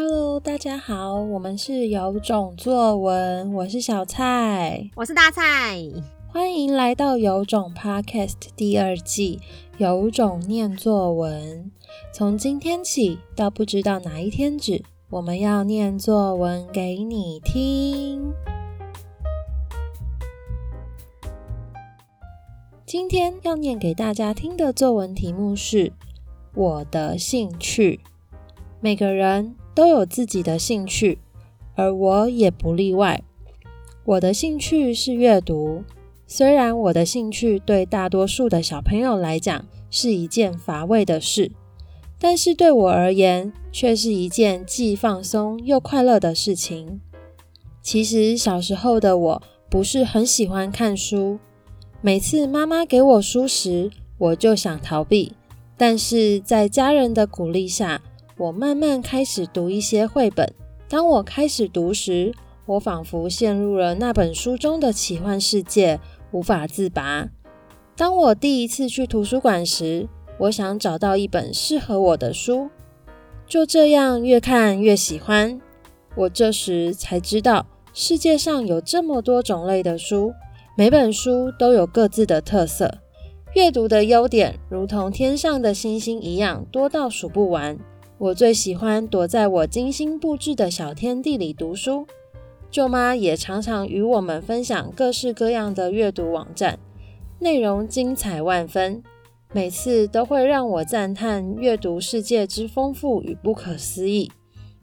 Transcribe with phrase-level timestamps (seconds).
[0.00, 5.76] Hello，大家好，我们是有种作文，我是小蔡，我是大蔡，
[6.28, 9.40] 欢迎来到有种 Podcast 第二季，
[9.76, 11.72] 有种念作文。
[12.12, 18.32] 从今天起到不知道哪一天止，我们要念作文给你听。
[22.86, 25.92] 今天要念给大家听的作文题目是
[26.54, 27.98] 我的兴趣。
[28.80, 31.20] 每个人都有自己的兴趣，
[31.76, 33.22] 而我也不例外。
[34.04, 35.84] 我的兴趣是阅读，
[36.26, 41.52] 虽然我的兴趣对大多数的小朋友来讲是一件乏味的事，
[42.18, 47.00] 但是对我而言却是一件既放松又快乐的事情。
[47.80, 51.38] 其实小时候的我不是很喜欢看书，
[52.00, 55.34] 每次妈妈给我书时，我就想逃避，
[55.76, 58.02] 但是在家人的鼓励下，
[58.38, 60.54] 我慢慢开始读一些绘本。
[60.88, 62.32] 当我开始读时，
[62.66, 65.98] 我仿佛陷入了那本书中的奇幻世界，
[66.30, 67.28] 无法自拔。
[67.96, 70.08] 当我第一次去图书馆时，
[70.38, 72.70] 我想找到一本适合我的书，
[73.44, 75.60] 就这样越看越喜欢。
[76.14, 80.32] 我这时才知道，世界上有这么多种类的书，
[80.76, 82.98] 每本书都有各自的特色。
[83.54, 87.76] 阅读的优点，如同天上的星星一样，多到数不完。
[88.20, 92.04] 我最喜欢躲在我精心布置的小天地里读书。
[92.68, 96.80] 舅妈也常常与我们分享各式各样的阅读网站，
[97.38, 99.04] 内容精彩万分，
[99.52, 104.32] 每次都会让我赞叹阅读世界之丰富与不可思议。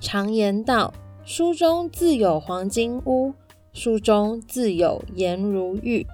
[0.00, 0.94] 常言道
[1.26, 3.34] ：“书中自有黄金屋，
[3.74, 6.06] 书中自有颜如玉。”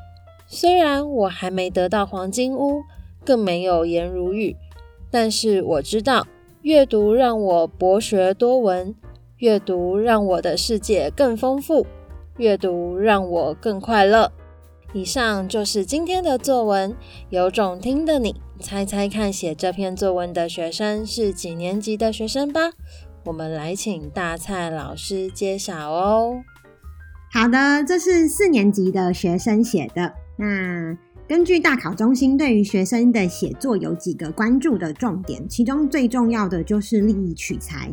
[0.48, 2.82] 虽然我还没得到黄金屋，
[3.24, 4.56] 更没有颜如玉，
[5.12, 6.26] 但是我知道。
[6.64, 8.94] 阅读让我博学多闻，
[9.36, 11.86] 阅读让我的世界更丰富，
[12.38, 14.32] 阅读让我更快乐。
[14.94, 16.96] 以上就是今天的作文，
[17.28, 22.72] 有种听的你猜猜看，写这篇作文的学生是几年级的学生吧？
[23.24, 26.42] 我们来请大蔡老师揭晓哦。
[27.30, 30.14] 好的，这是四年级的学生写的。
[30.38, 30.96] 那。
[31.26, 37.90] 根据大考中心对于学生的写作有几个关注的重点，其中最重要的就是立意取材，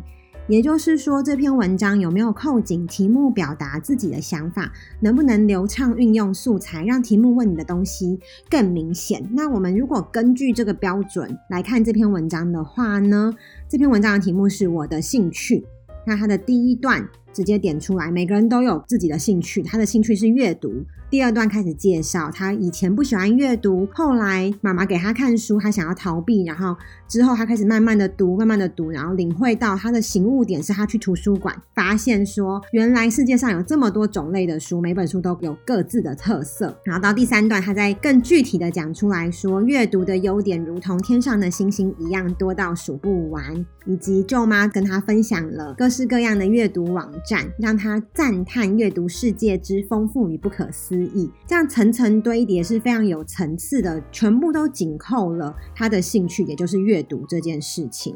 [0.49, 8.19] 也就是说这篇文章有没有扣紧题目，表达自己的想法，能不能流畅运用素材，让题目问你的东西
[8.49, 9.25] 更明显。
[9.31, 13.33] 那我们如果根据这个标准来看这篇文章的话呢，
[13.69, 15.65] 这篇文章的题目是我的兴趣，
[16.05, 20.83] 那它的第一段直接点出来，每个人都有自己的兴趣，他的兴趣是阅读。
[21.11, 26.73] 第二段开始介绍，他以前不喜欢阅读，后来妈妈给他看书，他想要逃避，然后
[27.05, 36.73] 之后他开始慢慢的读，慢慢的读，然后领会到他的醒悟点是他去图书馆发现说，原来世界上有这么多种类的书，每本书都有各自的特色。
[36.85, 51.31] 然后到第三段，他再更具体的讲出来说，阅读的优点如同天上的星星一样多到数不完，以及舅妈跟他分享了各式各样的阅读网站，让他赞叹阅读世界之丰富与不可思意。
[51.45, 58.15] 这样层层堆叠是非常有层次的，全部都紧扣了他的兴趣，也就是阅读这件事情。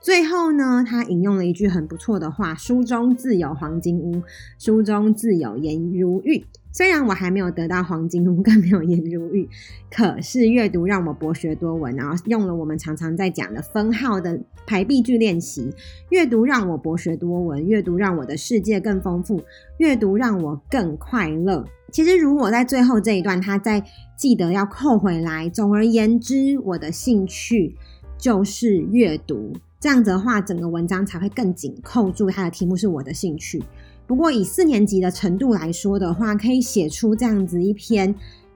[0.00, 4.22] 最后呢，他引用了一句很不错的话：“书中自有黄金屋，
[4.58, 9.48] 书中自有颜如玉。”虽然我还没有得到黄金屋，更没有颜如玉，
[9.88, 15.72] 可是阅读让我博学多闻，然后用了我们常常在讲的分号的排比句练习。
[16.10, 19.40] 阅读让我博学多闻，阅读让我的世界更丰富，
[19.78, 21.64] 阅读让我更快乐。
[21.92, 23.84] 其实，如果在最后这一段，他再
[24.16, 25.48] 记得要扣回来。
[25.48, 27.76] 总而言之，我的兴趣
[28.18, 29.52] 就是阅读。
[29.78, 33.62] 这样子的话，整个文章才会更紧扣住它的题目是我的兴趣。
[34.06, 38.14] 不过以四年级的程度来说的话，可以写出这样子一篇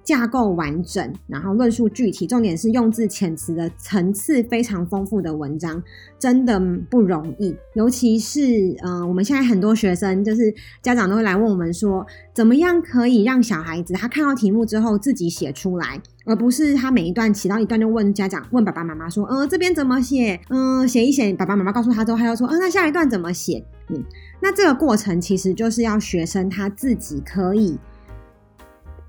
[0.09, 5.83] 架构完整，然后论述具体，重点是用字遣词的层次非常丰富的文章，
[6.19, 6.59] 真的
[6.89, 7.55] 不容易。
[7.75, 20.41] 尤其是呃，我们现在很多学生，就是家长都会来问我们说，怎么样可以让小孩子他看到题目之后自己写出来，而不是他每一段写到一段就问家长、问爸爸妈妈说，呃，这边怎么写？
[20.49, 23.63] 嗯、呃，写一写，爸爸妈妈告诉他之后，他又说，呃，那下一段怎么写？
[23.91, 24.03] 嗯，
[24.41, 27.79] 那这个过程其实就是要学生他自己可以。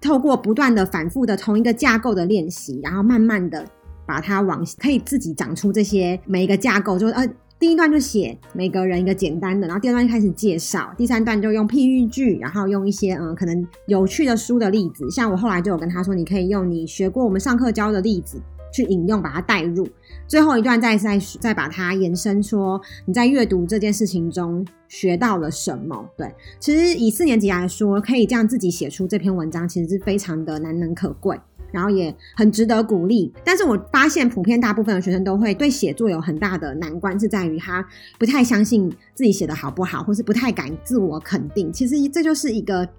[0.01, 3.65] 透过不断的反复的同一个架构的练习，然后慢慢的
[4.05, 7.27] 把它往可以自己长出这些每一个架构，就呃
[7.59, 18.41] 第一段就写每个人一个简单的，然后第二段就开始介绍，第三段就用譬喻句，然后用一些嗯可能有趣的书的例子，像我后来就有跟他说，你可以用你学过我们上课教的例子
[18.73, 19.85] 去引用，把它带入，
[20.29, 26.07] 最后一段再再再把它延伸说，你在阅读这件事情中学到了什么？
[26.15, 31.37] 对，其实以四年级来说，可以这样自己写出这篇文章，其实是非常的难能可贵。
[31.71, 37.87] 然后也很值得鼓励，但是我发现普遍大部分的学生都会对写作有很大的难关，是在于他
[38.17, 41.71] 不太相信自己写的好不好，或是不太敢自我肯定。
[41.71, 42.89] 其实这就是一个，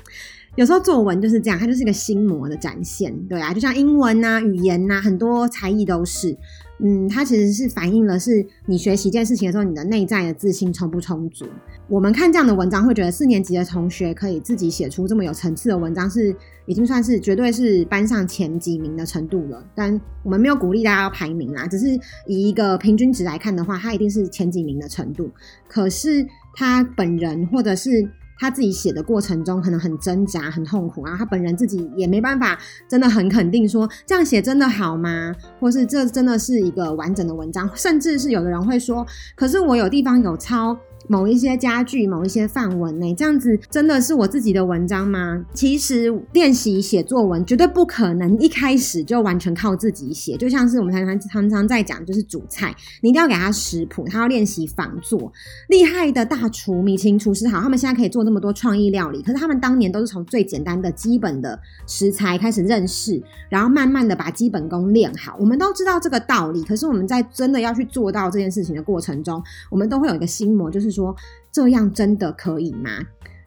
[0.57, 6.37] 有时候作文就是这样，它就是一个心魔的展现，对啊，就像英文啊、语言啊，很多才艺都是。
[6.83, 11.45] 嗯，它其实是反映了是你学习一件事情的时候，你的内在的自信充不充足。
[11.89, 19.63] 我们看这样的文章，会觉得四年级的同学可以自己写出这么有层次的文章，是已经算是绝对是班上前几名的程度了。
[19.75, 21.87] 但我们没有鼓励大家要排名啦，只是
[22.27, 25.31] 以一个平均值来看的话，他一定是前几名的程度。
[25.69, 28.11] 可是他本人或者是。
[28.41, 32.59] 他自己写的过程中可能很挣扎、很痛苦，然后他本人自己也没办法
[32.89, 35.33] 真的很肯定说这样写真的好吗？
[35.61, 39.07] 或是这真的是一个完整的文章，甚至是有的人会说，
[39.37, 40.77] 可是我有地方有抄。
[41.11, 45.45] 某一些家具，某一些范文呢，这样子真的是我自己的文章吗？
[45.53, 52.73] 其实练习写作文绝对不可能一开始就完全靠自己写，就像是我们常常常常在讲，就是煮菜，
[53.03, 55.33] 你一定要给他食谱，他要练习仿做。
[55.67, 61.59] 厉害的大厨、米其林厨师好，他们现在可以做那么多创意料理，可是他们当年都是从最简单的基本的
[61.89, 65.37] 食材开始认识，然后慢慢的把基本功练好。
[65.41, 69.43] 我们都知道这个道理，可是我们在真的要去做到这件事情的过程中，
[69.73, 71.00] 我们都会有一个心魔，就是说。
[71.01, 71.17] 说
[71.51, 72.91] 这样真的可以吗？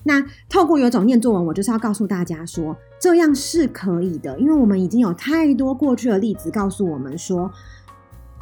[0.05, 7.49] 那透过有种念作文，我就是要告诉大家说，这样是可以的，因为我们已经有太多过去的例子告诉我们说，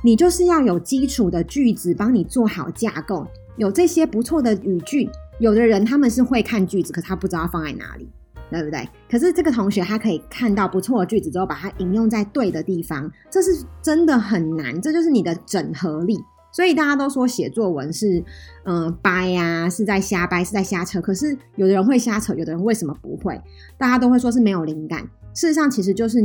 [0.03, 3.27] 你就是要有基础的句子帮你做好架构，
[3.57, 5.09] 有这些不错的语句。
[5.39, 8.09] 有的人他们是会看句子，可是他不知道放在哪里，
[8.49, 8.87] 对不对？
[9.09, 16.19] 可是这个同学他可以看到不错的句子之后，把它引用在对的地方，这是真的很难，这就是你的整合力。
[16.51, 18.23] 所以大家都说写作文是，
[18.65, 20.99] 嗯、掰呀、是在瞎掰，是在瞎扯。
[20.99, 23.41] 可是有的人会瞎扯，有的人为什么不会？
[23.77, 25.01] 大家都会说是没有灵感。
[25.33, 26.21] 事实上，其实就是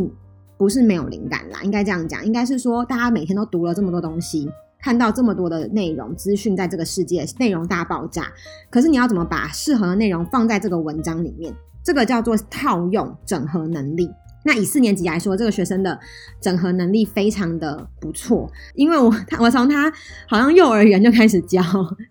[0.58, 4.50] 不是没有灵感啦，应该这样讲，应该是说大家每天都读了这么多东西，
[4.80, 8.32] 看到这么多的内容资讯，在这个世界内容大爆炸。
[8.68, 11.54] 可是你要怎么把适合的内容放在这个文章里面？
[11.84, 14.10] 这个叫做套用整合能力。
[14.46, 15.98] 那以四年级来说，这个学生的
[16.40, 19.92] 整合能力非常的不错，因为我他我从他
[20.28, 21.60] 好像幼儿园就开始教，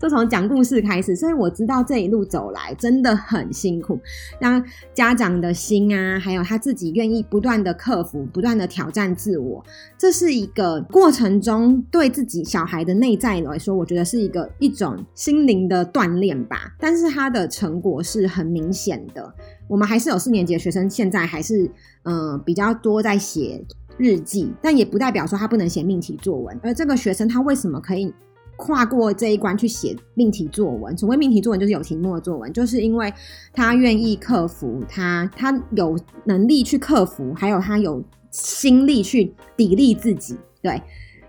[0.01, 3.97] 就从讲故事开始，所以我知道这一路走来真的很辛苦。
[4.41, 4.61] 那
[4.93, 9.63] 家长的心啊，还有他自己愿意不断的克服、不断的挑战自我，
[9.97, 16.75] 这是一个过程中对自己小孩的内在来说，我觉得是一个一种心灵的锻炼吧。
[16.77, 19.33] 但是他的成果是很明显的。
[19.67, 21.69] 我们还是有四年级的学生，现在还是
[22.03, 23.63] 嗯、比较多在写
[23.97, 26.59] 日记，但也不代表说他不能写命题作文。
[26.61, 28.13] 而这个学生他为什么可以
[28.57, 30.95] 跨过这一关去写命题作文？
[30.97, 33.11] 所谓命题作文就是有题目的作文，就是因为
[33.53, 40.37] 他愿意克服，他他有能力去克服，还有他有心力去砥砺自己。
[40.61, 40.81] 对，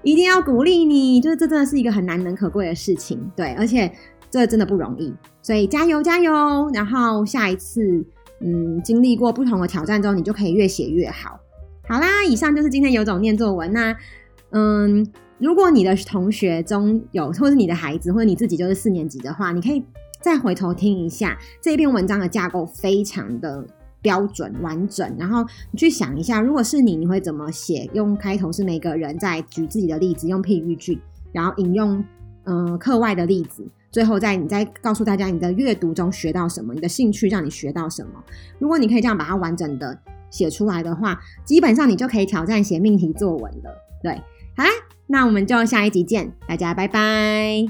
[0.02, 3.18] 一定要鼓励你，就是这真的是一个很难能可贵的事情。
[3.34, 3.90] 对，而且
[4.30, 6.70] 这真的不容易，所以加油加油！
[6.74, 8.04] 然后下一次。
[8.40, 11.40] 嗯，经历过不同的挑战之后，你就可以越写越好。
[11.88, 13.72] 好啦，以上就是今天有种念作文。
[13.72, 13.96] 那，
[14.50, 15.06] 嗯，
[15.38, 19.82] 如果你的同学中有，或者你的孩子，或者你自己就是四年级的话，你可以
[20.20, 23.64] 再回头听一下这一篇文章的架构，非常的
[24.02, 25.14] 标准完整。
[25.18, 27.88] 然后你去想一下，如果是你，你会怎么写？
[27.94, 31.00] 用开头是每个人在举自己的例子，用譬喻句，
[31.32, 32.04] 然后引用
[32.44, 33.66] 嗯课外的例子。
[33.96, 38.10] 最后，再你再告诉大家你的阅读中学到什么，你的兴趣让你学到什么。
[38.58, 39.98] 如果你可以这样把它完整的
[40.28, 43.70] 写出来的话，基本上你就可以挑战写命题作文了。
[44.02, 44.12] 对，
[44.54, 44.68] 好啦，
[45.06, 47.66] 那我们就下一集见，大家拜拜。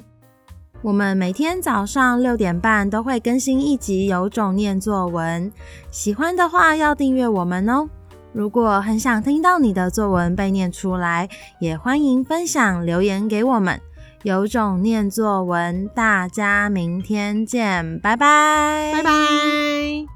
[0.82, 5.48] 我们每天早上六点半都会更新一集《有种念作文》，
[5.92, 7.88] 喜欢的话要订阅我们哦。
[8.32, 11.28] 如果很想听到你的作文被念出来，
[11.60, 13.80] 也欢迎分享留言给我们。
[14.26, 20.15] 有种念作文，大家明天见，拜拜，拜拜。